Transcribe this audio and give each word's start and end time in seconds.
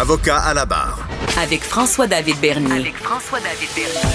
Avocat 0.00 0.38
à 0.38 0.54
la 0.54 0.64
barre. 0.64 1.06
Avec 1.38 1.60
François-David 1.62 2.36
Bernier. 2.40 2.72
avec 2.80 2.94
François-David 2.96 3.68
Bernier. 3.74 4.08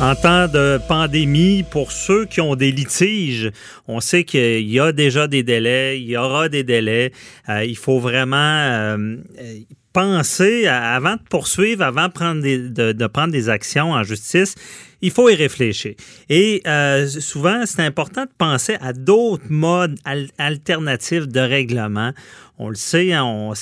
En 0.00 0.14
temps 0.14 0.46
de 0.52 0.78
pandémie, 0.88 1.62
pour 1.70 1.90
ceux 1.92 2.24
qui 2.26 2.40
ont 2.40 2.54
des 2.56 2.70
litiges, 2.72 3.50
on 3.88 4.00
sait 4.00 4.24
qu'il 4.24 4.68
y 4.68 4.78
a 4.80 4.92
déjà 4.92 5.28
des 5.28 5.42
délais, 5.42 6.00
il 6.00 6.08
y 6.10 6.16
aura 6.16 6.48
des 6.48 6.64
délais. 6.64 7.12
Euh, 7.48 7.64
il 7.64 7.76
faut 7.76 7.98
vraiment 8.00 8.36
euh, 8.36 9.16
penser 9.92 10.66
à- 10.66 10.94
avant 10.94 11.14
de 11.14 11.22
poursuivre, 11.30 11.82
avant 11.82 12.08
de 12.08 12.12
prendre 12.12 12.42
des, 12.42 12.58
de, 12.58 12.92
de 12.92 13.06
prendre 13.06 13.32
des 13.32 13.48
actions 13.48 13.92
en 13.92 14.02
justice. 14.02 14.54
Il 15.02 15.10
faut 15.10 15.28
y 15.28 15.34
réfléchir. 15.34 15.94
Et 16.28 16.62
euh, 16.66 17.06
souvent, 17.08 17.62
c'est 17.66 17.82
important 17.82 18.22
de 18.24 18.30
penser 18.38 18.76
à 18.80 18.92
d'autres 18.92 19.44
modes 19.50 19.98
al- 20.04 20.28
alternatifs 20.38 21.26
de 21.28 21.40
règlement. 21.40 22.12
On 22.64 22.68
le 22.68 22.76
sait, 22.76 23.12
hein, 23.12 23.52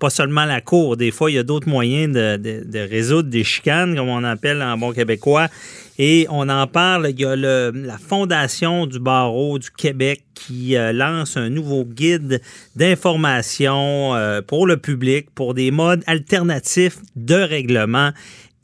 pas 0.00 0.10
seulement 0.10 0.44
la 0.44 0.60
cour. 0.60 0.96
Des 0.96 1.12
fois, 1.12 1.30
il 1.30 1.34
y 1.34 1.38
a 1.38 1.44
d'autres 1.44 1.68
moyens 1.68 2.12
de, 2.12 2.88
résoudre 2.90 3.28
des 3.28 3.44
chicanes, 3.44 3.94
comme 3.94 4.08
on 4.08 4.24
appelle 4.24 4.60
en 4.62 4.76
bon 4.76 4.92
québécois. 4.92 5.46
Et 5.96 6.26
on 6.28 6.48
en 6.48 6.66
parle. 6.66 7.10
Il 7.10 7.20
y 7.20 7.24
a 7.24 7.36
la 7.36 7.98
Fondation 7.98 8.86
du 8.86 8.98
barreau 8.98 9.60
du 9.60 9.70
Québec 9.70 10.24
qui 10.34 10.76
euh, 10.76 10.92
lance 10.92 11.36
un 11.36 11.50
nouveau 11.50 11.84
guide 11.84 12.40
d'information 12.74 14.16
euh, 14.16 14.42
pour 14.42 14.66
le 14.66 14.76
public, 14.76 15.28
pour 15.36 15.54
des 15.54 15.70
modes 15.70 16.02
alternatifs 16.08 16.98
de 17.14 17.36
règlement. 17.36 18.10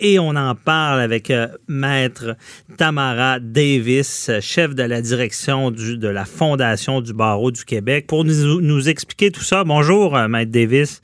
Et 0.07 0.19
on 0.19 0.37
en 0.37 0.55
parle 0.55 1.01
avec 1.01 1.31
euh, 1.31 1.49
Maître 1.67 2.37
Tamara 2.77 3.41
Davis, 3.41 4.31
chef 4.43 4.75
de 4.75 4.83
la 4.83 5.01
direction 5.01 5.71
du- 5.71 5.97
de 5.97 6.09
la 6.09 6.27
Fondation 6.27 7.01
du 7.01 7.15
barreau 7.15 7.51
du 7.51 7.65
Québec, 7.65 8.07
pour 8.07 8.23
nous, 8.27 8.61
nous 8.61 8.89
expliquer 8.91 9.31
tout 9.31 9.41
ça. 9.41 9.65
Bonjour, 9.65 10.15
euh, 10.15 10.29
Maître 10.29 10.53
Davis. 10.53 11.01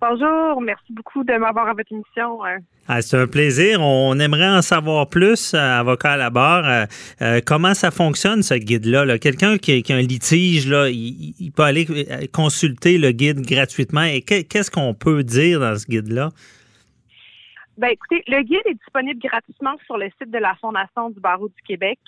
Bonjour, 0.00 0.60
merci 0.62 0.92
beaucoup 0.92 1.24
de 1.24 1.32
m'avoir 1.32 1.66
à 1.66 1.72
votre 1.74 1.90
émission. 1.90 2.44
Euh, 2.44 2.58
Ah, 2.86 3.02
c'est 3.02 3.16
un 3.18 3.26
plaisir. 3.26 3.80
On 3.82 4.16
aimerait 4.20 4.48
en 4.48 4.62
savoir 4.62 5.08
plus, 5.08 5.52
euh, 5.54 5.58
avocat 5.58 6.12
à 6.12 6.16
la 6.16 6.30
barre. 6.30 6.86
Euh, 7.20 7.40
comment 7.44 7.74
ça 7.74 7.90
fonctionne, 7.90 8.44
ce 8.44 8.54
guide-là? 8.54 9.06
là? 9.06 9.18
Quelqu'un 9.18 9.58
qui, 9.58 9.82
qui 9.82 9.92
a 9.92 9.96
un 9.96 10.02
litige, 10.02 10.68
là, 10.68 10.88
il, 10.88 11.34
il 11.40 11.50
peut 11.50 11.64
aller 11.64 11.84
consulter 12.32 12.96
le 12.96 13.10
guide 13.10 13.40
gratuitement. 13.40 14.04
Et 14.04 14.22
que- 14.22 14.42
qu'est-ce 14.42 14.70
qu'on 14.70 14.94
peut 14.94 15.24
dire 15.24 15.58
dans 15.58 15.76
ce 15.76 15.84
guide-là? 15.86 16.30
Ben, 17.78 17.90
écoutez, 17.90 18.24
le 18.26 18.42
guide 18.42 18.66
est 18.66 18.74
disponible 18.74 19.20
gratuitement 19.20 19.76
sur 19.86 19.96
le 19.96 20.10
site 20.20 20.32
de 20.32 20.38
la 20.38 20.56
Fondation 20.56 21.10
du 21.10 21.20
barreau 21.20 21.48
du 21.48 21.62
Québec. 21.64 22.00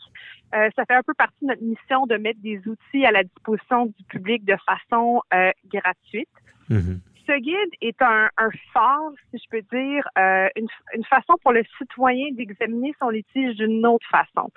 Euh, 0.52 0.68
ça 0.74 0.84
fait 0.84 0.94
un 0.94 1.02
peu 1.04 1.14
partie 1.14 1.36
de 1.42 1.46
notre 1.46 1.62
mission 1.62 2.06
de 2.06 2.16
mettre 2.16 2.40
des 2.40 2.60
outils 2.66 3.06
à 3.06 3.12
la 3.12 3.22
disposition 3.22 3.86
du 3.86 4.04
public 4.08 4.44
de 4.44 4.56
façon 4.66 5.22
euh, 5.32 5.52
gratuite. 5.72 6.28
Mhm. 6.68 7.00
Ce 7.31 7.39
guide 7.39 7.75
est 7.81 8.03
un, 8.03 8.28
un 8.39 8.50
phare, 8.73 9.12
si 9.31 9.39
je 9.39 9.48
peux 9.50 9.62
dire, 9.73 10.03
euh, 10.19 10.48
une, 10.56 10.67
une 10.97 11.05
façon 11.05 11.34
pour 11.42 11.53
le 11.53 11.62
citoyen 11.78 12.33
d'examiner 12.33 12.92
son 12.98 13.09
litige 13.11 13.55
d'une 13.55 13.87
autre 13.87 14.06
façon. 14.11 14.50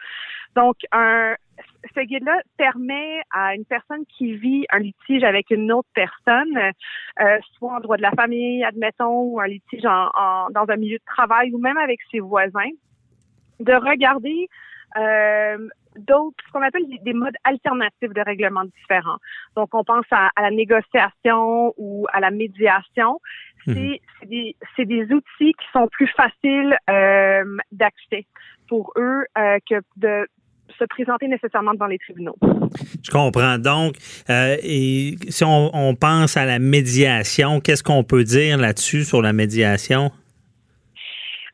Donc, 0.56 0.78
un, 0.92 1.36
ce 1.96 2.00
guide-là 2.02 2.40
permet 2.58 3.22
à 3.32 3.54
une 3.54 3.66
personne 3.66 4.04
qui 4.08 4.34
vit 4.38 4.66
un 4.72 4.80
litige 4.80 5.24
avec 5.24 5.52
une 5.52 5.72
autre 5.72 5.90
personne, 5.94 6.58
euh, 7.22 7.38
soit 7.58 7.76
en 7.76 7.80
droit 7.80 7.98
de 7.98 8.02
la 8.02 8.12
famille, 8.12 8.64
admettons, 8.64 9.22
ou 9.22 9.40
un 9.40 9.48
litige 9.48 9.86
en, 9.86 10.10
en- 10.16 10.50
dans 10.50 10.66
un 10.68 10.76
milieu 10.78 10.98
de 10.98 11.06
travail 11.06 11.54
ou 11.54 11.60
même 11.60 11.78
avec 11.78 12.00
ses 12.10 12.22
voisins, 12.22 12.74
de 13.60 13.74
regarder 13.74 14.48
euh, 14.98 15.58
d'autres, 15.98 16.38
ce 16.46 16.52
qu'on 16.52 16.62
appelle 16.62 16.88
des, 16.88 17.00
des 17.00 17.14
modes 17.14 17.36
alternatifs 17.44 18.14
de 18.14 18.22
règlement 18.22 18.66
différents. 18.66 19.18
Donc, 19.56 19.70
on 19.74 19.84
pense 19.84 20.06
à, 20.12 20.30
à 20.36 20.42
la 20.44 20.52
négociation 20.52 21.74
ou 21.78 22.06
à 22.12 22.20
la 22.20 22.32
médiation. 22.32 23.20
C'est 23.66 24.02
c'est 24.20 24.28
des, 24.28 24.56
c'est 24.76 24.86
des 24.86 25.04
outils 25.06 25.54
qui 25.54 25.66
sont 25.72 25.88
plus 25.88 26.08
faciles 26.08 26.76
euh, 26.90 27.58
d'accès 27.72 28.26
pour 28.68 28.92
eux 28.98 29.24
euh, 29.38 29.58
que 29.70 29.76
de 29.96 30.28
se 30.78 30.84
présenter 30.86 31.28
nécessairement 31.28 31.74
devant 31.74 31.88
les 31.88 31.98
tribunaux. 32.00 32.36
Je 33.02 33.10
comprends. 33.10 33.58
Donc, 33.58 33.96
euh, 34.30 34.58
et 34.62 35.16
si 35.30 35.44
on, 35.46 35.70
on 35.74 35.96
pense 35.96 36.36
à 36.36 36.46
la 36.46 36.60
médiation, 36.60 37.62
qu'est-ce 37.62 37.84
qu'on 37.84 38.04
peut 38.04 38.24
dire 38.24 38.58
là-dessus 38.58 39.04
sur 39.04 39.22
la 39.22 39.32
médiation? 39.32 40.12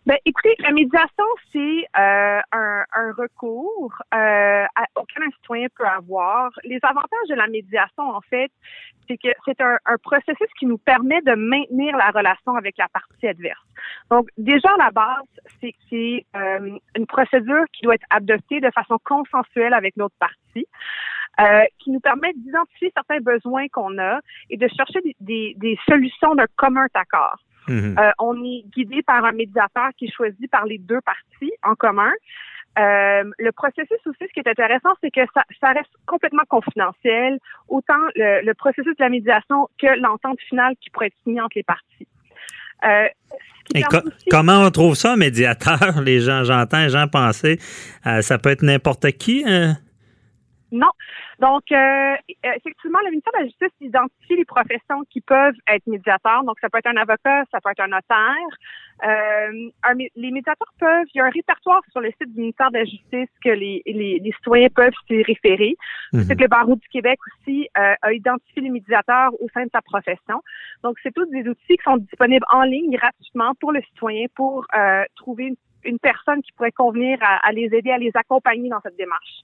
Ben, 0.09 0.18
écoutez, 0.25 0.56
la 0.58 0.72
médiation, 0.72 1.25
c'est 1.52 1.86
euh, 1.96 2.40
un, 2.52 2.84
un 2.94 3.12
recours 3.16 3.94
euh, 4.12 4.66
auquel 4.96 5.22
un 5.22 5.30
citoyen 5.36 5.68
peut 5.78 5.86
avoir. 5.86 6.50
Les 6.64 6.80
avantages 6.81 7.30
de 7.30 7.36
la 7.36 7.46
médiation, 7.46 8.09
en 8.09 8.22
fait, 8.22 8.52
c'est 9.08 9.18
que 9.18 9.28
c'est 9.46 9.62
un, 9.62 9.78
un 9.86 9.98
processus 10.02 10.48
qui 10.58 10.66
nous 10.66 10.80
permet 10.80 11.22
de 11.22 11.36
maintenir 11.36 11.96
la 11.96 12.09
relation 12.09 12.56
avec 12.56 12.75
la 12.80 12.88
partie 12.88 13.28
adverse. 13.28 13.62
Donc, 14.09 14.30
déjà, 14.40 14.69
à 14.74 14.86
la 14.86 14.90
base, 14.90 15.28
c'est 15.62 15.75
c'est, 15.92 16.25
euh, 16.36 16.80
une 16.96 17.06
procédure 17.06 17.66
qui 17.72 17.84
doit 17.84 17.94
être 17.94 18.08
adoptée 18.09 18.62
de 18.62 18.72
façon 18.72 18.98
consensuelle 19.03 19.75
avec 19.75 19.94
l'autre 19.96 20.16
partie. 20.19 20.66
euh, 21.40 21.64
qui 21.80 21.92
nous 21.92 22.00
permet 22.00 22.34
d'identifier 22.34 22.92
certains 22.96 23.19
besoins 23.19 23.68
qu'on 23.69 23.98
a 23.98 24.19
et 24.50 24.58
de 24.58 24.68
chercher 24.68 25.00
des, 25.02 25.16
des, 25.19 25.53
des 25.58 25.80
solutions 25.88 26.36
d'un 26.36 26.48
commun 26.58 26.88
accord. 26.94 27.38
Mhm. 27.69 27.96
Euh, 28.00 28.12
on 28.19 28.35
est 28.44 28.63
guidé 28.75 29.02
par 29.03 29.24
un 29.25 29.31
médiateur 29.31 29.90
qui 29.97 30.06
est 30.06 30.12
choisi 30.13 30.47
par 30.47 30.66
les 30.66 30.78
deux 30.78 31.02
parties 31.02 31.52
en 31.63 31.75
commun. 31.75 32.12
Euh, 32.78 33.24
le 33.40 33.52
processus 33.52 33.97
aussi, 34.06 34.19
ce 34.22 34.34
qui 34.34 34.40
est 34.40 34.47
intéressant, 34.47 34.90
c'est 35.02 35.12
que 35.12 35.22
ça, 35.34 35.44
ça 35.59 35.69
reste 35.72 35.90
complètement 36.06 36.44
confidentiel, 36.47 37.40
autant 37.68 38.00
le, 38.16 38.46
le 38.46 38.53
processus 38.53 38.96
de 38.96 39.03
la 39.03 39.09
médiation 39.09 39.68
que 39.80 40.00
l'entente 40.00 40.40
finale 40.47 40.75
qui 40.80 40.90
pourrait 40.90 41.07
être 41.07 41.16
signée 41.24 41.41
entre 41.41 41.57
les 41.57 41.63
parties. 41.63 42.07
Euh, 42.85 43.07
Et 43.75 43.81
co- 43.84 43.97
aussi- 43.97 44.30
comment 44.31 44.62
on 44.63 44.72
trouve 44.72 44.96
ça, 44.96 45.16
médiateur? 45.18 45.80
Les 46.06 46.19
gens, 46.22 46.44
j'entends 46.44 46.80
les 46.84 46.90
gens 46.90 47.07
penser, 47.07 47.57
ça 48.22 48.38
peut 48.38 48.50
être 48.50 48.62
n'importe 48.63 49.12
qui. 49.13 49.44
hein? 49.46 49.75
Non. 50.72 50.88
Donc, 51.40 51.72
euh, 51.72 52.16
effectivement, 52.44 53.00
le 53.06 53.12
ministère 53.12 53.34
de 53.34 53.40
la 53.40 53.46
Justice 53.46 53.72
identifie 53.80 54.36
les 54.36 54.46
professions 54.46 55.04
qui 55.10 55.22
peuvent 55.22 55.56
être 55.68 55.88
médiateurs. 55.88 56.44
Donc, 56.44 56.58
ça 56.60 56.70
peut 56.70 56.80
être 56.80 56.88
un 56.88 56.98
avocat, 56.98 57.44
ça 57.52 57.60
peut 57.62 57.72
être 57.72 57.80
un 57.80 57.88
notaire. 57.88 58.52
Euh, 59.04 59.70
un 59.84 59.94
les 59.96 60.32
médiateurs 60.32 60.74
peuvent, 60.78 61.06
il 61.14 61.20
y 61.20 61.22
a 61.22 61.26
un 61.26 61.30
répertoire 61.30 61.82
sur 61.92 62.02
le 62.02 62.12
site 62.12 62.34
du 62.34 62.42
ministère 62.42 62.70
de 62.72 62.80
la 62.80 62.84
Justice 62.84 63.30
que 63.42 63.50
les, 63.50 63.82
les, 63.86 64.20
les 64.20 64.32
citoyens 64.34 64.68
peuvent 64.76 64.94
s'y 65.08 65.24
référer. 65.24 65.78
Mhm. 66.12 66.24
C'est 66.24 66.36
que 66.36 66.42
le 66.42 66.50
barreau 66.50 66.76
du 66.76 66.88
Québec 66.90 67.18
aussi 67.28 67.70
euh, 67.78 67.94
a 68.02 68.12
identifié 68.12 68.62
les 68.62 68.70
médiateurs 68.70 69.32
au 69.40 69.48
sein 69.54 69.64
de 69.64 69.70
sa 69.72 69.82
profession. 69.82 70.42
Donc, 70.84 70.98
c'est 71.02 71.14
tous 71.14 71.26
des 71.28 71.48
outils 71.48 71.78
qui 71.78 71.84
sont 71.84 71.98
disponibles 71.98 72.46
en 72.52 72.64
ligne 72.64 72.92
gratuitement 72.92 73.54
pour 73.62 73.72
le 73.72 73.82
citoyen 73.84 74.26
pour 74.36 74.66
euh, 74.76 75.04
trouver 75.16 75.46
une, 75.46 75.56
une 75.84 76.00
personne 76.00 76.42
qui 76.42 76.52
pourrait 76.54 76.72
convenir 76.72 77.18
à, 77.22 77.52
les 77.52 77.70
aider, 77.74 77.90
à 77.92 77.98
les 77.98 78.12
accompagner 78.14 78.70
dans 78.70 78.80
cette 78.84 78.98
démarche. 78.98 79.44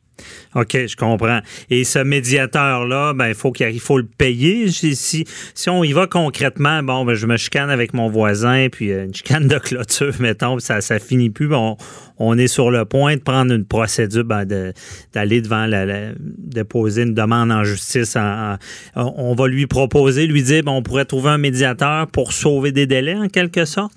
OK, 0.55 0.87
je 0.87 0.95
comprends. 0.95 1.39
Et 1.69 1.83
ce 1.83 1.99
médiateur-là, 1.99 3.13
ben, 3.13 3.27
il 3.27 3.33
faut 3.33 3.51
il 3.59 3.79
faut 3.79 3.97
le 3.97 4.05
payer. 4.05 4.69
Si, 4.69 4.95
si, 4.95 5.69
on 5.69 5.83
y 5.83 5.91
va 5.91 6.07
concrètement, 6.07 6.81
bon, 6.83 7.03
ben, 7.03 7.13
je 7.15 7.25
me 7.27 7.35
chicane 7.35 7.69
avec 7.69 7.93
mon 7.93 8.09
voisin, 8.09 8.67
puis 8.71 8.91
euh, 8.91 9.05
une 9.05 9.13
chicane 9.13 9.47
de 9.47 9.57
clôture, 9.57 10.13
mettons, 10.19 10.59
ça, 10.59 10.79
ça 10.81 10.99
finit 10.99 11.29
plus. 11.29 11.47
ben, 11.47 11.75
on, 12.17 12.37
est 12.37 12.47
sur 12.47 12.71
le 12.71 12.85
point 12.85 13.15
de 13.17 13.21
prendre 13.21 13.53
une 13.53 13.65
procédure, 13.65 14.23
ben, 14.23 14.45
de- 14.45 14.71
d'aller 15.13 15.41
devant 15.41 15.65
la, 15.65 15.85
la- 15.85 16.11
déposer 16.17 17.03
une 17.03 17.13
demande 17.13 17.51
en 17.51 17.63
justice. 17.65 18.15
En- 18.15 18.57
on 18.95 19.35
va 19.35 19.47
lui 19.47 19.67
proposer, 19.67 20.27
lui 20.27 20.43
dire, 20.43 20.63
ben, 20.63 20.71
on 20.71 20.81
pourrait 20.81 21.05
trouver 21.05 21.31
un 21.31 21.37
médiateur 21.37 22.07
pour 22.07 22.31
sauver 22.31 22.71
des 22.71 22.87
délais, 22.87 23.15
en 23.15 23.27
quelque 23.27 23.65
sorte? 23.65 23.93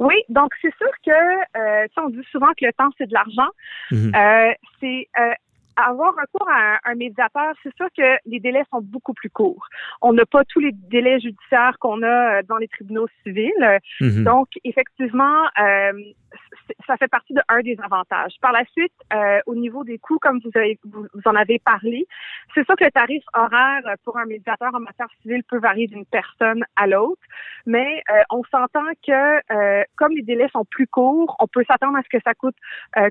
Oui, 0.00 0.14
donc 0.30 0.50
c'est 0.62 0.74
sûr 0.76 0.90
que, 1.04 1.10
euh, 1.10 1.86
tu 1.88 1.94
sais, 1.94 2.00
on 2.00 2.08
dit 2.08 2.26
souvent 2.32 2.48
que 2.58 2.64
le 2.64 2.72
temps, 2.72 2.88
c'est 2.96 3.06
de 3.06 3.12
l'argent. 3.12 3.50
Mhm. 3.90 4.12
Euh, 4.14 4.52
c'est 4.80 5.08
euh, 5.18 5.34
avoir 5.88 6.14
recours 6.14 6.48
à 6.48 6.74
un, 6.74 6.78
un 6.84 6.94
médiateur, 6.94 7.54
c'est 7.62 7.74
sûr 7.76 7.86
que 7.96 8.16
les 8.26 8.40
délais 8.40 8.64
sont 8.70 8.80
beaucoup 8.80 9.14
plus 9.14 9.30
courts. 9.30 9.66
On 10.02 10.12
n'a 10.12 10.26
pas 10.26 10.44
tous 10.44 10.60
les 10.60 10.72
délais 10.72 11.20
judiciaires 11.20 11.76
qu'on 11.78 12.02
a 12.02 12.38
euh, 12.38 12.42
dans 12.48 12.56
les 12.56 12.68
tribunaux 12.68 13.06
civils. 13.22 13.80
Mhm. 14.00 14.24
Donc, 14.24 14.48
effectivement, 14.64 15.44
euh, 15.58 15.92
ça 16.86 16.96
fait 16.96 17.08
partie 17.08 17.34
de 17.34 17.40
un 17.48 17.60
des 17.60 17.76
avantages. 17.82 18.34
Par 18.40 18.52
la 18.52 18.64
suite, 18.66 18.92
euh, 19.12 19.40
au 19.46 19.54
niveau 19.54 19.84
des 19.84 19.98
coûts, 19.98 20.18
comme 20.20 20.40
vous, 20.44 20.50
avez, 20.54 20.78
vous, 20.84 21.06
en 21.24 21.34
avez 21.34 21.58
parlé, 21.58 22.06
c'est 22.54 22.64
sûr 22.64 22.76
que 22.76 22.84
le 22.84 22.90
tarif 22.90 23.24
horaire 23.34 23.82
pour 24.04 24.18
un 24.18 24.26
médiateur 24.26 24.74
en 24.74 24.80
matière 24.80 25.08
civile 25.22 25.42
peut 25.44 25.58
varier 25.58 25.86
d'une 25.86 26.06
personne 26.06 26.64
à 26.76 26.86
l'autre, 26.86 27.20
mais 27.66 28.02
euh, 28.10 28.22
on 28.30 28.42
s'entend 28.44 28.86
que 29.06 29.80
comme 29.96 30.12
les 30.12 30.22
délais 30.22 30.48
sont 30.52 30.64
plus 30.64 30.86
courts, 30.86 31.36
on 31.40 31.46
peut 31.46 31.64
s'attendre 31.68 31.98
à 31.98 32.02
ce 32.02 32.08
que 32.08 32.22
ça 32.24 32.34
coûte 32.34 32.56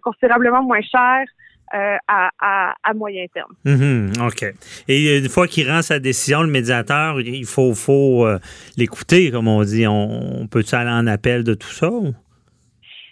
considérablement 0.01 0.63
moins 0.63 0.81
cher 0.81 1.25
à, 1.71 2.30
à, 2.39 2.74
à, 2.83 2.94
moyen 2.94 3.25
terme. 3.33 3.54
Mm-hmm. 3.66 4.27
OK. 4.27 4.54
Et 4.88 5.18
une 5.18 5.30
fois 5.30 5.48
qu'il 5.48 5.69
rend 5.69 5.81
sa 5.81 6.00
décision, 6.00 6.42
le 6.42 6.50
médiateur, 6.50 7.19
il 7.21 7.45
faut, 7.45 7.74
faut 7.74 8.27
l'écouter, 8.77 9.31
comme 9.31 9.48
on 9.48 9.63
dit. 9.63 9.88
On, 9.88 10.48
peut-tu 10.48 10.75
aller 10.75 10.89
en 10.89 11.07
appel 11.07 11.44
de 11.44 11.54
tout 11.54 11.71
ça? 11.71 11.89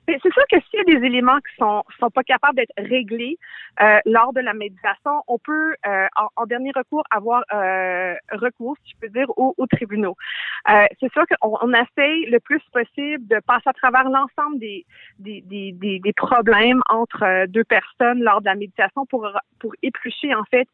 C'est 0.07 0.33
sûr 0.33 0.43
que 0.49 0.57
s'il 0.61 0.79
y 0.79 0.95
a 0.95 0.99
des 0.99 1.05
éléments 1.05 1.37
qui 1.39 1.55
sont 1.57 1.83
sont 1.99 2.09
pas 2.09 2.23
capables 2.23 2.55
d'être 2.55 2.71
réglés 2.77 3.37
euh, 3.81 3.99
lors 4.05 4.31
de 4.31 4.39
la 4.39 4.53
médiation, 4.53 5.21
on 5.27 5.37
peut 5.37 5.75
euh, 5.85 6.07
en, 6.35 6.45
dernier 6.45 6.71
recours 6.73 7.03
avoir 7.11 7.43
euh, 7.53 8.15
recours, 8.31 8.77
si 8.85 8.93
je 8.93 8.99
peux 9.01 9.09
dire, 9.09 9.27
aux, 9.37 9.53
tribunaux. 9.67 10.15
c'est 10.67 11.11
sûr 11.11 11.23
qu'on 11.27 11.57
on 11.61 11.73
essaye 11.73 12.25
le 12.27 12.39
plus 12.39 12.61
possible 12.71 13.27
de 13.27 13.39
passer 13.45 13.67
à 13.67 13.73
travers 13.73 14.05
l'ensemble 14.05 14.59
des 14.59 14.85
des, 15.19 15.41
des, 15.41 15.73
des, 15.73 15.99
des, 15.99 16.13
problèmes 16.13 16.81
entre 16.87 17.45
deux 17.47 17.65
personnes 17.65 18.23
lors 18.23 18.39
de 18.39 18.45
la 18.45 18.55
médiation 18.55 19.05
pour 19.07 19.27
pour 19.59 19.73
éplucher 19.81 20.33
en 20.33 20.45
fait 20.45 20.67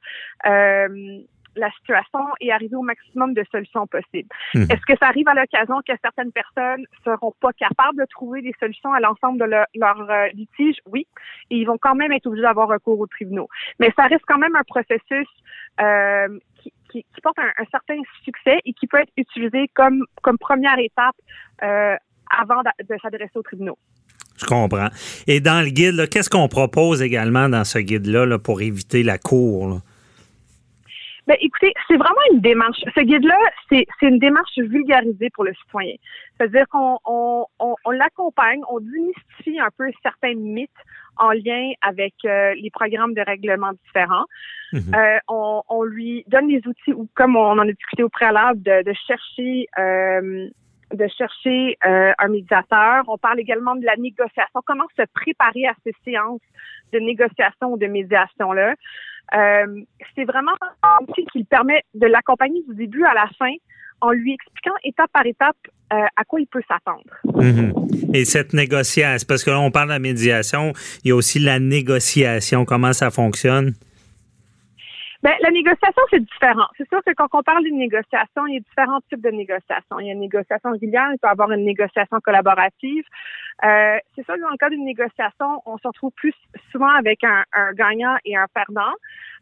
la 1.55 1.71
situation 1.71 2.19
et 2.39 2.51
arriver 2.51 2.75
au 2.75 2.81
maximum 2.81 3.33
de 3.33 3.43
solutions 3.51 3.87
possibles. 3.87 4.29
Mhm. 4.53 4.67
Est-ce 4.69 4.85
que 4.85 4.97
ça 4.99 5.07
arrive 5.07 5.27
à 5.27 5.33
l'occasion 5.33 5.81
que 5.87 5.93
certaines 6.01 6.31
personnes 6.31 6.85
seront 7.03 7.33
pas 7.39 7.53
capables 7.53 7.97
de 7.97 8.05
trouver 8.09 8.41
des 8.41 8.53
solutions 8.59 8.93
à 8.93 8.99
l'ensemble 8.99 9.39
de 9.39 9.45
leur, 9.45 9.65
leur 9.75 10.09
euh, 10.09 10.27
litige? 10.33 10.77
Oui. 10.85 11.07
Et 11.49 11.57
ils 11.57 11.65
vont 11.65 11.77
quand 11.77 11.95
même 11.95 12.11
être 12.11 12.27
obligés 12.27 12.43
d'avoir 12.43 12.67
recours 12.67 12.99
aux 12.99 13.07
tribunaux. 13.07 13.47
Mais 13.79 13.91
ça 13.97 14.07
reste 14.07 14.23
quand 14.27 14.37
même 14.37 14.55
un 14.55 14.63
processus 14.63 15.27
euh, 15.81 16.39
qui, 16.61 16.73
qui, 16.91 17.05
qui, 17.13 17.21
porte 17.21 17.39
un, 17.39 17.65
certain 17.71 17.95
succès 18.23 18.59
et 18.65 18.73
qui 18.73 18.87
peut 18.87 18.99
être 18.99 19.11
utilisé 19.17 19.69
comme, 19.73 20.05
comme 20.21 20.37
première 20.37 20.77
étape 20.79 21.15
euh, 21.63 21.95
avant 22.29 22.61
de, 22.61 22.95
s'adresser 23.01 23.35
aux 23.35 23.43
tribunaux. 23.43 23.77
Je 24.37 24.45
comprends. 24.45 24.89
Et 25.27 25.39
dans 25.39 25.63
le 25.63 25.69
guide, 25.69 26.09
qu'est-ce 26.09 26.29
qu'on 26.29 26.47
propose 26.47 27.01
également 27.01 27.49
dans 27.49 27.63
ce 27.63 27.79
guide-là 27.79 28.25
là, 28.25 28.39
pour 28.39 28.61
éviter 28.61 29.03
la 29.03 29.17
cour? 29.17 29.69
Là? 29.69 29.75
Ben, 31.25 31.37
écoutez, 31.39 31.73
c'est 31.87 31.95
vraiment 31.95 32.19
une 32.33 32.41
démarche. 32.41 32.79
Ce 32.95 32.99
guide-là, 32.99 33.37
c'est, 33.69 33.85
c'est 33.99 34.07
une 34.07 34.19
démarche 34.19 34.57
vulgarisée 34.57 35.29
pour 35.33 35.45
le 35.45 35.53
citoyen. 35.53 35.95
C'est-à-dire 36.35 36.67
qu'on 36.69 36.97
on, 37.05 37.45
on, 37.59 37.91
l'accompagne, 37.91 38.59
on 38.69 38.79
démystifie 38.79 39.59
un 39.59 39.69
peu 39.77 39.89
certains 40.01 40.35
mythes 40.35 40.69
en 41.17 41.31
lien 41.31 41.71
avec 41.81 42.13
euh, 42.25 42.53
les 42.55 42.69
programmes 42.71 43.13
de 43.13 43.21
règlement 43.21 43.71
différents. 43.85 44.25
Mhm. 44.73 44.93
Euh, 44.95 45.19
on, 45.29 45.61
on, 45.69 45.83
lui 45.83 46.25
donne 46.27 46.49
les 46.49 46.61
outils, 46.67 46.93
ou 46.93 47.07
comme 47.15 47.37
on 47.37 47.51
en 47.51 47.59
a 47.59 47.71
discuté 47.71 48.03
au 48.03 48.09
préalable, 48.09 48.61
de, 48.61 48.83
de 48.83 48.93
chercher 49.07 49.67
euh, 49.79 50.49
de 50.91 51.07
chercher 51.07 51.75
un 51.81 52.27
médiateur. 52.27 53.03
On 53.07 53.17
parle 53.17 53.39
également 53.39 53.73
de 53.75 53.83
la 53.83 53.95
négociation, 53.95 54.61
comment 54.63 54.83
se 54.95 55.01
préparer 55.11 55.65
à 55.65 55.73
ces 55.83 55.93
séances 56.05 56.41
de 56.91 56.99
négociation 56.99 57.71
ou 57.71 57.77
de 57.79 57.87
médiation-là? 57.87 58.75
Euh, 59.33 59.81
c'est 60.15 60.25
vraiment 60.25 60.51
un 60.83 61.03
outil 61.03 61.25
qui 61.31 61.43
permet 61.43 61.83
de 61.93 62.07
l'accompagner 62.07 62.61
du 62.67 62.75
début 62.75 63.03
à 63.03 63.13
la 63.13 63.27
fin 63.37 63.53
en 64.01 64.11
lui 64.11 64.33
expliquant 64.33 64.75
étape 64.83 65.11
par 65.11 65.25
étape 65.25 65.55
euh, 65.93 66.05
à 66.15 66.23
quoi 66.25 66.41
il 66.41 66.47
peut 66.47 66.61
s'attendre. 66.67 67.03
Mhm. 67.35 67.73
Et 68.13 68.25
cette 68.25 68.53
négociation, 68.53 69.25
parce 69.27 69.43
que 69.43 69.49
là, 69.49 69.59
on 69.59 69.71
parle 69.71 69.87
de 69.87 69.93
la 69.93 69.99
médiation, 69.99 70.73
il 71.03 71.09
y 71.09 71.11
a 71.11 71.15
aussi 71.15 71.39
la 71.39 71.59
négociation, 71.59 72.65
comment 72.65 72.93
ça 72.93 73.11
fonctionne? 73.11 73.73
Ben, 75.23 75.31
la 75.39 75.51
négociation, 75.51 76.01
c'est 76.09 76.19
différent. 76.19 76.67
C'est 76.77 76.87
sûr 76.89 77.01
que 77.01 77.13
quand 77.15 77.29
on 77.31 77.43
parle 77.43 77.63
d'une 77.63 77.77
négociation, 77.77 78.45
il 78.45 78.55
y 78.55 78.57
a 78.57 78.59
différents 78.59 78.99
types 79.09 79.21
de 79.21 79.29
négociations. 79.29 79.97
Il 79.99 80.07
y 80.07 80.09
a 80.09 80.13
une 80.13 80.19
négociation 80.19 80.71
régulière, 80.71 81.07
il 81.13 81.17
peut 81.17 81.29
y 81.29 81.31
avoir 81.31 81.49
une 81.53 81.63
négociation 81.63 82.19
collaborative. 82.19 83.05
Euh, 83.63 83.97
c'est 84.15 84.25
sûr 84.25 84.35
que 84.35 84.41
dans 84.41 84.49
le 84.49 84.57
cas 84.57 84.69
d'une 84.69 84.83
négociation, 84.83 85.61
on 85.65 85.77
se 85.77 85.87
retrouve 85.87 86.11
plus 86.11 86.33
souvent 86.73 86.89
avec 86.89 87.23
un, 87.23 87.45
un 87.53 87.71
gagnant 87.71 88.17
et 88.25 88.35
un 88.35 88.47
perdant. 88.53 88.91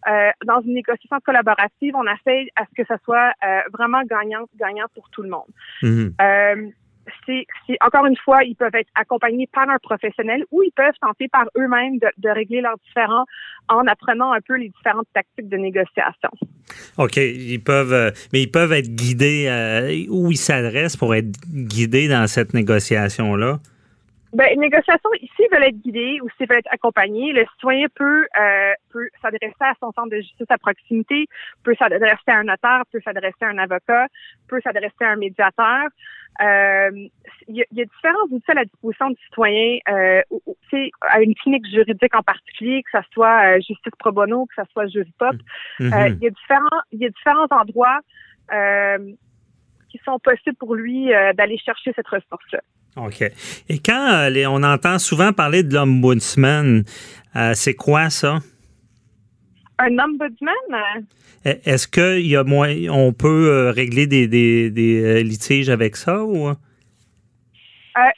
Euh, 0.07 0.29
dans 0.45 0.61
une 0.61 0.75
négociation 0.75 1.17
collaborative, 1.25 1.95
on 1.95 2.05
essaie 2.05 2.47
à 2.55 2.65
ce 2.65 2.75
que 2.75 2.87
ça 2.87 2.97
soit 3.03 3.33
euh, 3.43 3.61
vraiment 3.73 4.03
gagnant-gagnant 4.03 4.85
pour 4.93 5.09
tout 5.09 5.23
le 5.23 5.29
monde. 5.29 5.49
Mhm. 5.81 6.13
C'est, 7.25 7.45
encore 7.81 8.05
une 8.05 8.17
fois, 8.17 8.43
ils 8.43 8.55
peuvent 8.55 8.75
être 8.75 8.89
accompagnés 8.95 9.47
par 9.51 9.69
un 9.69 9.77
professionnel 9.79 10.43
ou 10.51 10.63
ils 10.63 10.71
peuvent 10.71 10.93
tenter 11.01 11.27
par 11.27 11.45
eux-mêmes 11.57 11.97
de, 11.99 12.29
régler 12.29 12.61
leurs 12.61 12.77
différends 12.85 13.25
en 13.67 13.85
apprenant 13.87 14.31
un 14.31 14.41
peu 14.41 14.55
les 14.55 14.69
différentes 14.69 15.07
tactiques 15.13 15.49
de 15.49 15.57
négociation. 15.57 16.29
OK, 16.97 17.17
ils 17.17 17.61
peuvent, 17.63 17.93
euh, 17.93 18.11
mais 18.31 18.41
ils 18.41 18.51
peuvent 18.51 18.73
être 18.73 18.95
guidés 18.95 19.45
euh, 19.47 20.05
où 20.09 20.31
ils 20.31 20.37
s'adressent 20.37 20.97
pour 20.97 21.13
être 21.15 21.31
guidés 21.49 22.07
dans 22.07 22.27
cette 22.27 22.53
négociation-là? 22.53 23.59
Ben, 24.33 24.47
une 24.53 24.61
négociation, 24.61 25.09
ici, 25.21 25.43
veulent 25.51 25.63
être 25.63 25.81
guidés 25.81 26.19
ou 26.21 26.29
s'ils 26.37 26.47
veulent 26.47 26.59
être 26.59 26.71
accompagnés, 26.73 27.33
le 27.33 27.45
citoyen 27.53 27.87
peut, 27.93 28.27
euh, 28.39 28.73
peut 28.91 29.09
s'adresser 29.21 29.53
à 29.59 29.73
son 29.81 29.91
centre 29.91 30.09
de 30.09 30.17
justice 30.17 30.47
à 30.49 30.57
proximité, 30.57 31.27
peut 31.63 31.75
s'adresser 31.77 32.15
à 32.27 32.37
un 32.37 32.43
notaire, 32.45 32.83
peut 32.91 33.01
s'adresser 33.03 33.43
à 33.43 33.47
un 33.47 33.57
avocat, 33.57 34.07
peut 34.47 34.61
s'adresser 34.63 35.01
à 35.01 35.09
un 35.09 35.15
médiateur. 35.17 35.87
Euh, 36.41 36.91
il 37.47 37.55
y, 37.55 37.81
a 37.81 37.85
différents 37.85 38.25
outils 38.31 38.51
à 38.51 38.53
la 38.53 38.63
disposition 38.63 39.09
du 39.09 39.17
citoyen, 39.25 39.79
euh, 39.89 40.21
à 41.01 41.21
une 41.21 41.35
clinique 41.35 41.67
juridique 41.67 42.15
en 42.15 42.23
particulier, 42.23 42.83
que 42.83 42.99
ce 42.99 43.05
soit 43.11 43.55
euh, 43.55 43.55
justice 43.55 43.93
pro 43.99 44.13
bono, 44.13 44.45
que 44.45 44.63
ce 44.63 44.71
soit 44.71 44.87
Juripop. 44.87 45.35
Mm-hmm. 45.79 45.93
Euh, 45.93 46.07
il 46.07 46.23
y 46.23 46.27
a 46.27 46.29
différents, 46.29 46.81
il 46.93 46.99
y 47.01 47.05
a 47.05 47.09
différents 47.09 47.47
endroits 47.51 47.99
euh, 48.53 48.97
qui 49.89 49.99
sont 50.05 50.19
possibles 50.19 50.55
pour 50.55 50.73
lui 50.73 51.09
d'aller 51.35 51.57
chercher 51.57 51.91
cette 51.93 52.07
ressource-là. 52.07 52.61
OK. 52.97 53.23
Et 53.69 53.79
quand 53.79 54.29
on 54.47 54.63
entend 54.63 54.99
souvent 54.99 55.33
parler 55.33 55.63
de 55.63 55.73
l'ombudsman, 55.73 56.83
c'est 57.53 57.75
quoi 57.75 58.09
ça? 58.09 58.39
Un 59.81 59.97
ombudsman? 59.97 61.05
E, 61.45 61.57
est-ce 61.65 61.87
qu'il 61.87 62.27
y 62.27 62.35
a 62.35 62.43
moins, 62.43 62.75
on 62.89 63.13
peut 63.13 63.49
euh, 63.49 63.71
régler 63.71 64.05
des, 64.05 64.27
des, 64.27 64.69
des, 64.69 65.01
euh, 65.01 65.23
litiges 65.23 65.69
avec 65.69 65.95
ça 65.95 66.23
ou? 66.23 66.49
Euh, 66.49 66.53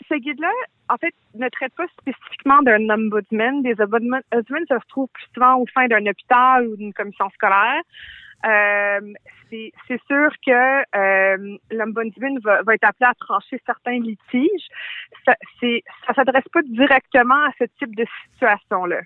ce 0.09 0.15
guide-là, 0.15 0.51
en 0.89 0.97
fait, 0.97 1.13
ne 1.35 1.47
traite 1.47 1.73
pas 1.75 1.85
spécifiquement 2.01 2.61
d'un 2.63 2.89
ombudsman. 2.89 3.63
Des 3.63 3.75
ombudsmen, 3.79 4.21
ça 4.67 4.79
se 4.79 4.87
trouve 4.89 5.07
plus 5.13 5.25
souvent 5.33 5.55
au 5.55 5.65
sein 5.73 5.87
d'un 5.87 6.05
hôpital 6.05 6.67
ou 6.67 6.75
d'une 6.75 6.93
commission 6.93 7.29
scolaire. 7.29 7.81
Euh, 8.45 9.13
c'est 9.87 10.01
sûr 10.07 10.29
que 10.45 10.97
euh, 10.97 11.57
l'ombudsman 11.71 12.39
va, 12.43 12.61
va, 12.63 12.73
être 12.73 12.83
appelé 12.83 13.07
à 13.09 13.13
trancher 13.13 13.61
certains 13.65 13.99
litiges. 13.99 14.67
Ça 15.25 15.35
ne 15.61 16.13
s'adresse 16.15 16.47
pas 16.51 16.61
directement 16.63 17.45
à 17.45 17.51
ce 17.59 17.65
type 17.79 17.95
de 17.95 18.05
situation-là. 18.33 19.01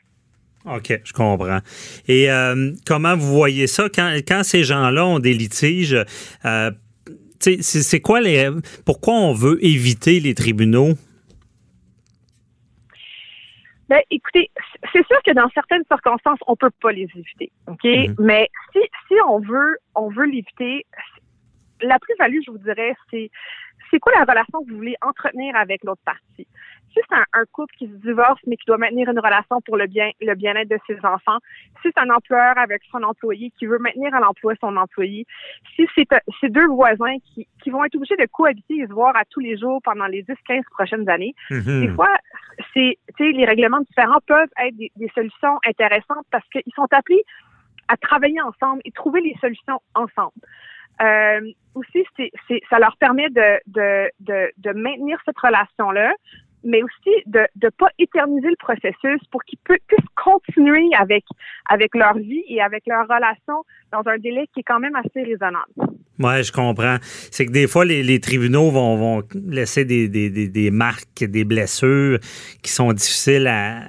OK, 0.65 1.00
je 1.03 1.13
comprends. 1.13 1.60
Et 2.08 2.32
euh, 2.32 2.72
comment 2.86 3.15
vous 3.15 3.34
voyez 3.34 3.67
ça? 3.67 3.88
Quand, 3.94 4.13
quand 4.27 4.44
ces 4.44 4.63
gens-là 4.63 5.06
ont 5.06 5.20
des 5.20 5.34
litiges? 5.34 5.98
Euh, 6.46 6.72
c'est 7.39 8.01
quoi 8.01 8.20
les. 8.20 8.50
Pourquoi 8.86 9.13
on 9.13 9.34
veut 9.34 9.63
éviter 9.63 10.20
les 10.20 10.34
tribunaux? 10.34 10.96
Ben, 13.89 14.01
écoutez, 14.10 14.51
c'est 14.91 15.06
sûr 15.08 15.22
que 15.24 15.32
dans 15.32 15.50
certaines 15.53 15.84
circonstances, 15.86 16.39
on 16.48 16.56
peut 16.56 16.72
pas 16.82 16.91
les 16.91 17.08
éviter, 17.15 17.51
ok? 17.67 17.84
Mm-hmm. 17.84 18.15
Mais 18.20 18.50
si 18.74 18.79
si 19.08 19.13
on 19.27 19.39
veut 19.39 19.77
on 19.96 20.10
veut 20.10 20.25
l'éviter, 20.25 20.86
la 21.82 22.00
plus-value, 22.00 22.39
je 22.46 22.51
vous 22.51 22.58
dirais, 22.58 22.96
c'est 23.10 23.29
c'est 23.91 24.00
quoi 24.00 24.13
la 24.13 24.22
relation 24.22 24.63
que 24.63 24.70
vous 24.70 24.77
voulez 24.77 24.96
entretenir 25.01 25.56
avec 25.56 25.84
l'autre 25.84 26.01
partie? 26.06 26.48
Si 26.94 27.00
c'est 27.10 27.15
un, 27.15 27.44
couple 27.51 27.75
qui 27.77 27.88
se 27.88 27.96
divorce 27.98 28.39
mais 28.48 28.56
qui 28.56 28.65
doit 28.65 28.77
maintenir 28.77 29.10
une 29.10 29.20
relation 29.20 29.62
pour 29.62 29.77
le 29.77 29.88
bien 29.88 30.10
le 30.22 30.34
bien-être 30.36 30.70
de 30.70 30.79
ses 30.88 30.98
enfants, 31.03 31.38
si 31.82 31.89
c'est 31.89 31.98
un 31.98 32.10
employeur 32.10 32.58
avec 32.58 32.82
son 32.91 33.03
employé 33.03 33.51
qui 33.58 33.65
veut 33.65 33.77
maintenir 33.77 34.13
à 34.15 34.20
l'emploi 34.20 34.53
son 34.60 34.75
employé, 34.77 35.25
si 35.75 35.86
c'est 35.96 36.08
ces 36.41 36.50
deux 36.50 36.67
voisins 36.67 37.17
qui, 37.25 37.48
qui 37.62 37.70
vont 37.70 37.84
être 37.84 37.96
obligés 37.96 38.15
de 38.15 38.27
cohabiter 38.32 38.75
et 38.75 38.88
se 38.88 38.94
voir 38.94 39.15
à 39.15 39.25
tous 39.25 39.39
les 39.39 39.58
jours 39.58 39.82
pendant 39.84 40.08
les 40.08 40.24
10-15 40.24 40.63
prochaines 40.72 41.08
années, 41.10 41.36
mm-hmm. 41.51 41.82
des 41.82 41.89
fois, 41.94 42.10
c'est 42.74 42.98
les 43.20 43.46
règlements 43.46 43.82
différents 43.82 44.20
peuvent 44.25 44.50
être 44.58 44.75
des, 44.75 44.91
solutions 45.13 45.60
intéressantes 45.65 46.25
parce 46.32 46.48
qu'ils 46.50 46.74
sont 46.75 46.88
appelés 46.91 47.24
à 47.88 47.98
travailler 47.98 48.41
ensemble 48.41 48.82
et 48.86 48.91
trouver 48.91 49.22
les 49.22 49.36
solutions 49.39 49.79
ensemble. 49.96 50.34
Euh, 51.01 51.42
aussi, 51.75 52.04
c'est, 52.16 52.32
ça 52.70 52.80
leur 52.80 52.98
permet 52.98 53.30
de, 53.30 53.60
de, 53.68 54.10
de, 54.20 54.51
de 54.58 54.72
maintenir 54.74 55.20
cette 55.25 55.38
relation-là, 55.38 56.13
mais 56.63 56.82
aussi 56.84 57.24
de 57.25 57.46
ne 57.63 57.70
pas 57.70 57.89
éterniser 58.00 58.50
le 58.50 58.56
processus 58.58 59.24
pour 59.32 59.44
qu'ils 59.44 59.60
puissent 59.60 60.10
continuer 60.16 60.89
avec, 60.98 61.24
avec 61.70 61.96
leur 61.96 62.18
vie 62.18 62.44
et 62.48 62.62
avec 62.62 62.84
leur 62.88 63.04
relation 63.08 63.63
dans 63.92 64.08
un 64.08 64.18
délai 64.18 64.48
qui 64.54 64.62
est 64.62 64.63
quand 64.63 64.80
même 64.80 64.96
assez 64.96 65.24
raisonnable. 65.24 65.72
Oui, 66.19 66.43
je 66.43 66.51
comprends. 66.51 66.97
C'est 67.31 67.45
que 67.45 67.51
des 67.51 67.67
fois, 67.67 67.86
les, 67.86 68.19
tribunaux 68.19 68.71
vont, 68.71 68.97
vont 68.97 69.24
laisser 69.47 69.86
des, 69.86 70.07
des, 70.09 70.29
des, 70.29 70.71
marques, 70.71 71.24
des 71.24 71.43
blessures 71.43 72.19
qui 72.63 72.71
sont 72.71 72.91
difficiles 72.91 73.45
à, 73.45 73.81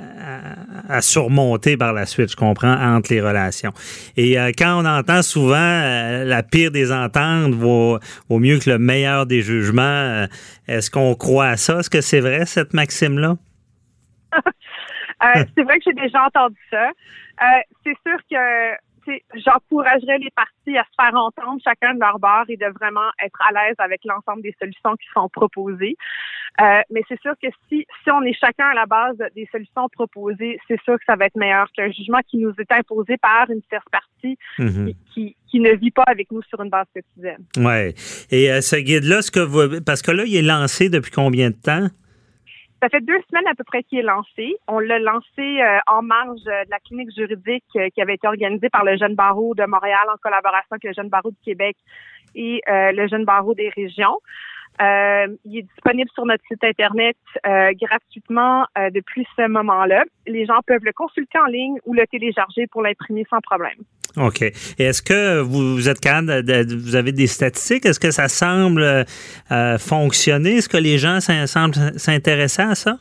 à, 0.88 1.00
surmonter 1.00 1.78
par 1.78 1.94
la 1.94 2.04
suite, 2.04 2.30
je 2.30 2.36
comprends, 2.36 2.74
entre 2.74 3.12
les 3.14 3.22
relations. 3.22 3.72
Et 4.16 4.38
euh, 4.38 4.52
quand 4.56 4.82
on 4.82 4.84
entend 4.84 5.22
souvent 5.22 5.56
euh, 5.56 6.24
la 6.24 6.42
pire 6.42 6.70
des 6.70 6.92
ententes 6.92 7.54
vaut, 7.54 7.98
vaut, 8.28 8.38
mieux 8.38 8.58
que 8.58 8.68
le 8.68 8.78
meilleur 8.78 9.24
des 9.24 9.40
jugements, 9.40 9.82
euh, 9.82 10.26
est-ce 10.66 10.90
qu'on 10.90 11.14
croit 11.14 11.46
à 11.46 11.56
ça? 11.56 11.78
Est-ce 11.78 11.88
que 11.88 12.02
c'est 12.02 12.20
vrai, 12.20 12.44
cette 12.44 12.74
maxime-là? 12.74 13.36
c'est 15.56 15.62
vrai 15.62 15.78
que 15.78 15.84
j'ai 15.86 15.94
déjà 15.94 16.26
entendu 16.26 16.58
ça. 16.70 16.90
c'est 17.84 17.96
sûr 18.06 18.18
que 18.30 18.87
j'encouragerais 19.34 20.18
les 20.18 20.30
parties 20.30 20.76
à 20.76 20.84
se 20.84 20.94
faire 21.00 21.14
entendre 21.14 21.60
chacun 21.62 21.94
de 21.94 22.00
leur 22.00 22.18
bord 22.18 22.44
et 22.48 22.56
de 22.56 22.66
vraiment 22.78 23.08
être 23.24 23.38
à 23.48 23.52
l'aise 23.52 23.76
avec 23.78 24.00
l'ensemble 24.04 24.42
des 24.42 24.54
solutions 24.58 24.94
qui 24.96 25.06
sont 25.14 25.28
proposées. 25.28 25.96
Euh, 26.60 26.80
mais 26.90 27.02
c'est 27.08 27.20
sûr 27.20 27.34
que 27.40 27.48
si, 27.68 27.86
si 28.02 28.10
on 28.10 28.22
est 28.22 28.38
chacun 28.38 28.66
à 28.66 28.74
la 28.74 28.86
base 28.86 29.16
des 29.34 29.48
solutions 29.52 29.88
proposées, 29.90 30.58
c'est 30.66 30.80
sûr 30.82 30.98
que 30.98 31.04
ça 31.06 31.14
va 31.14 31.26
être 31.26 31.36
meilleur 31.36 31.70
qu'un 31.72 31.90
jugement 31.90 32.20
qui 32.28 32.38
nous 32.38 32.52
est 32.58 32.72
imposé 32.72 33.16
par 33.18 33.48
une 33.50 33.62
tierce 33.62 33.84
partie 33.92 34.36
mhm. 34.58 34.92
qui, 35.12 35.36
qui, 35.48 35.60
ne 35.60 35.72
vit 35.76 35.90
pas 35.90 36.04
avec 36.06 36.32
nous 36.32 36.42
sur 36.42 36.60
une 36.60 36.70
base 36.70 36.86
quotidienne. 36.92 37.44
Ouais. 37.58 37.94
Et 38.30 38.50
euh, 38.50 38.60
ce 38.60 38.76
guide-là, 38.76 39.22
ce 39.22 39.30
que 39.30 39.40
vous, 39.40 39.80
parce 39.84 40.02
que 40.02 40.10
là, 40.10 40.24
il 40.26 40.36
est 40.36 40.42
lancé 40.42 40.88
depuis 40.88 41.12
combien 41.12 41.50
de 41.50 41.56
temps? 41.56 41.88
Ça 42.80 42.88
fait 42.88 43.00
deux 43.00 43.20
semaines 43.28 43.46
à 43.48 43.54
peu 43.56 43.64
près 43.64 43.82
qu'il 43.82 43.98
est 43.98 44.02
lancé. 44.02 44.54
On 44.68 44.78
l'a 44.78 45.00
lancé 45.00 45.60
euh, 45.60 45.78
en 45.88 46.02
marge 46.02 46.40
euh, 46.46 46.64
de 46.64 46.70
la 46.70 46.78
clinique 46.78 47.10
juridique 47.12 47.64
euh, 47.74 47.88
qui 47.92 48.00
avait 48.00 48.14
été 48.14 48.28
organisée 48.28 48.68
par 48.68 48.84
le 48.84 48.96
Jeune 48.96 49.16
Barreau 49.16 49.54
de 49.56 49.64
Montréal 49.64 50.06
en 50.12 50.16
collaboration 50.18 50.68
avec 50.70 50.84
le 50.84 50.92
Jeune 50.92 51.08
Barreau 51.08 51.30
du 51.30 51.40
Québec 51.44 51.76
et 52.36 52.60
le 52.68 53.08
Jeune 53.08 53.24
Barreau 53.24 53.54
des 53.54 53.70
régions. 53.70 54.18
Il 54.80 55.58
est 55.58 55.62
disponible 55.62 56.10
sur 56.14 56.24
notre 56.26 56.44
site 56.46 56.62
Internet 56.62 57.16
gratuitement 57.80 58.64
depuis 58.92 59.26
ce 59.36 59.48
moment-là. 59.48 60.04
Les 60.26 60.46
gens 60.46 60.60
peuvent 60.66 60.84
le 60.84 60.92
consulter 60.92 61.38
en 61.38 61.46
ligne 61.46 61.78
ou 61.84 61.94
le 61.94 62.06
télécharger 62.06 62.66
pour 62.68 62.82
l'imprimer 62.82 63.26
sans 63.30 63.40
problème. 63.40 63.78
OK. 64.16 64.42
Et 64.42 64.52
est-ce 64.78 65.02
que 65.02 65.40
vous 65.40 65.88
êtes 65.88 66.00
capable, 66.00 66.42
de, 66.42 66.74
vous 66.74 66.96
avez 66.96 67.12
des 67.12 67.26
statistiques? 67.26 67.86
Est-ce 67.86 68.00
que 68.00 68.10
ça 68.10 68.28
semble 68.28 68.82
euh, 68.82 69.78
fonctionner? 69.78 70.56
Est-ce 70.56 70.68
que 70.68 70.76
les 70.76 70.98
gens 70.98 71.20
semblent 71.20 71.98
s'intéresser 71.98 72.62
à 72.62 72.74
ça? 72.74 72.98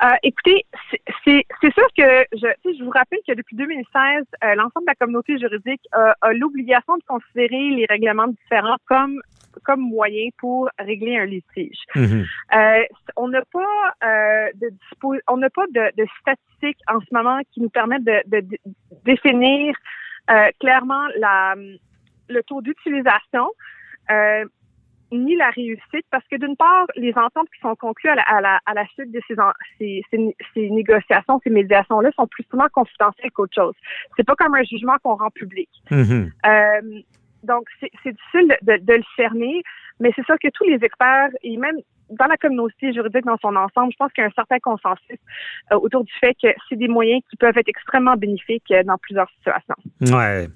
Euh, 0.00 0.06
écoutez, 0.22 0.64
c'est 1.24 1.44
sûr 1.60 1.88
que 1.96 2.24
je, 2.32 2.46
je 2.64 2.84
vous 2.84 2.90
rappelle 2.90 3.18
que 3.26 3.34
depuis 3.34 3.56
2016, 3.56 4.24
euh, 4.44 4.54
l'ensemble 4.54 4.86
de 4.86 4.90
la 4.90 4.94
communauté 4.94 5.38
juridique 5.38 5.80
a 5.92 6.32
l'obligation 6.32 6.96
de 6.96 7.02
considérer 7.06 7.70
les 7.70 7.86
règlements 7.88 8.28
différents 8.28 8.76
comme 8.86 9.20
comme 9.64 9.80
moyen 9.80 10.28
pour 10.38 10.68
régler 10.78 11.16
un 11.16 11.26
litige. 11.26 11.78
Mhm. 11.94 12.24
Euh, 12.54 12.82
on 13.16 13.28
n'a 13.28 13.42
pas 13.52 13.94
euh, 14.04 14.50
de 14.54 14.70
on 15.28 15.36
n'a 15.36 15.50
pas 15.50 15.66
de, 15.68 15.96
de, 15.96 16.06
statistiques 16.20 16.82
en 16.88 17.00
ce 17.00 17.06
moment 17.12 17.40
qui 17.52 17.60
nous 17.60 17.70
permettent 17.70 18.04
de, 18.04 18.22
de, 18.26 18.46
définir 19.04 19.74
euh, 20.30 20.48
clairement 20.60 21.06
la, 21.18 21.54
le 22.28 22.42
taux 22.42 22.62
d'utilisation. 22.62 23.48
Euh, 24.10 24.44
ni 25.12 25.36
la 25.36 25.50
réussite, 25.50 26.04
parce 26.10 26.26
que 26.28 26.36
d'une 26.36 26.56
part, 26.56 26.86
les 26.96 27.12
ententes 27.16 27.48
qui 27.54 27.60
sont 27.60 27.74
conclues 27.76 28.10
à 28.10 28.14
la, 28.14 28.22
à 28.22 28.40
la, 28.40 28.60
à 28.66 28.74
la 28.74 28.86
suite 28.88 29.10
de 29.10 29.20
ces, 29.26 29.34
ces, 29.78 30.02
ces, 30.10 30.36
ces, 30.54 30.70
négociations, 30.70 31.40
ces 31.42 31.50
médiations-là, 31.50 32.10
sont 32.12 32.26
plus 32.26 32.44
souvent 32.50 32.66
confidentielles 32.72 33.30
qu'autre 33.32 33.54
chose. 33.54 33.74
C'est 34.16 34.26
pas 34.26 34.34
comme 34.34 34.54
un 34.54 34.62
jugement 34.64 34.96
qu'on 35.02 35.16
rend 35.16 35.30
public. 35.30 35.68
Mhm. 35.90 36.30
euh, 36.46 37.00
donc, 37.42 37.66
c'est 37.80 37.90
difficile 38.04 38.56
de, 38.62 38.76
de, 38.84 38.94
le 38.94 39.04
cerner, 39.16 39.62
mais 40.00 40.12
c'est 40.16 40.24
sûr 40.24 40.36
que 40.42 40.48
tous 40.52 40.64
les 40.64 40.78
experts, 40.84 41.30
et 41.42 41.56
même 41.56 41.76
dans 42.10 42.26
la 42.26 42.36
communauté 42.36 42.92
juridique 42.92 43.24
dans 43.24 43.36
son 43.36 43.54
ensemble, 43.54 43.92
je 43.92 43.96
pense 43.98 44.12
qu'il 44.12 44.22
y 44.22 44.24
a 44.24 44.28
un 44.28 44.32
certain 44.34 44.58
consensus 44.60 45.18
euh, 45.72 45.76
autour 45.76 46.04
du 46.04 46.12
fait 46.20 46.34
que 46.42 46.48
c'est 46.68 46.76
des 46.76 46.88
moyens 46.88 47.22
qui 47.28 47.36
peuvent 47.36 47.56
être 47.56 47.68
extrêmement 47.68 48.16
bénéfiques 48.16 48.70
euh, 48.70 48.82
dans 48.82 48.96
plusieurs 48.96 49.28
situations. 49.36 49.74
Ouais. 50.00 50.48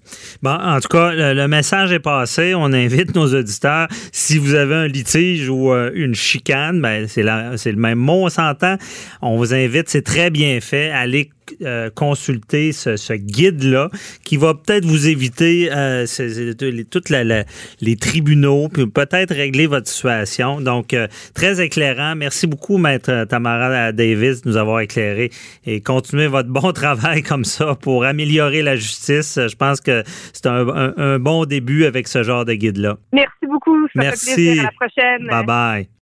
Bon, 0.43 0.51
en 0.51 0.81
tout 0.81 0.89
cas, 0.89 1.13
le, 1.13 1.49
message 1.49 1.93
est 1.93 2.01
passé. 2.01 2.55
On 2.55 2.73
invite 2.73 3.15
nos 3.15 3.35
auditeurs. 3.35 3.89
Si 4.13 4.39
vous 4.39 4.55
avez 4.55 4.75
un 4.75 4.87
litige 4.87 5.49
ou 5.49 5.73
euh, 5.73 5.91
une 5.95 6.15
chicane, 6.15 6.81
ben 6.81 7.07
c'est 7.07 7.23
le 7.23 7.77
même 7.77 7.99
mot, 7.99 8.25
on 8.25 8.29
s'entend. 8.29 8.77
On 9.21 9.37
vous 9.37 9.53
invite, 9.55 9.89
c'est 9.89 10.03
très 10.03 10.31
bien 10.31 10.61
fait. 10.61 10.91
Allez 10.91 11.31
euh, 11.63 11.91
consulter 11.91 12.73
ce, 12.73 13.13
guide-là 13.13 13.91
qui 14.25 14.37
va 14.37 14.55
peut-être 14.55 14.85
vous 14.85 15.09
éviter 15.09 15.69
euh, 15.73 16.07
toutes 16.91 17.11
les 17.11 17.97
tribunaux, 17.97 18.69
puis 18.69 18.87
peut-être 18.87 19.35
régler 19.35 19.67
votre 19.67 19.89
situation. 19.89 20.61
Donc, 20.61 20.95
euh, 20.95 21.09
très 21.35 21.65
éclairant. 21.65 22.15
Merci 22.17 22.47
beaucoup, 22.47 22.79
Maître 22.79 23.25
Tamara 23.25 23.93
Davis, 23.93 24.43
de 24.43 24.51
nous 24.51 24.57
avoir 24.57 24.81
éclairé 24.81 25.31
et 25.67 25.81
continuez 25.81 26.27
votre 26.27 26.49
bon 26.49 26.73
travail 26.73 27.23
comme 27.23 27.45
ça 27.45 27.75
pour 27.75 28.05
améliorer 28.05 28.63
la 28.63 28.77
justice. 28.77 29.39
Je 29.39 29.57
pense 29.57 29.81
que 29.81 30.03
c'est 30.33 30.47
un, 30.47 31.19
bon 31.19 31.45
début 31.45 31.85
avec 31.85 32.09
ce 32.09 32.23
genre 32.23 32.45
de 32.45 32.55
guide-là. 32.55 32.97
Merci 33.13 33.47
beaucoup. 33.47 33.87
Ça 33.89 34.01
Merci. 34.01 34.27
Fait 34.27 34.35
plaisir. 34.35 34.63
À 34.63 34.65
la 34.65 34.73
prochaine. 34.73 35.27
Bye 35.29 35.47
bye. 35.47 35.93